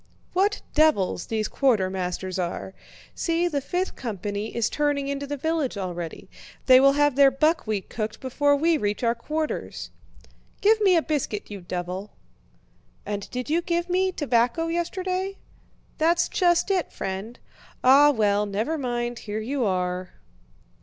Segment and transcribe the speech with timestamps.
[0.33, 2.73] "What devils these quartermasters are!
[3.13, 6.27] See, the fifth company is turning into the village already...
[6.65, 9.91] they will have their buckwheat cooked before we reach our quarters."
[10.59, 12.09] "Give me a biscuit, you devil!"
[13.05, 15.37] "And did you give me tobacco yesterday?
[15.99, 17.37] That's just it, friend!
[17.83, 20.13] Ah, well, never mind, here you are."